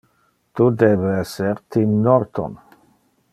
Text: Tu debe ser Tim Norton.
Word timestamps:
Tu 0.59 0.69
debe 0.83 1.11
ser 1.33 1.53
Tim 1.75 1.93
Norton. 2.09 2.57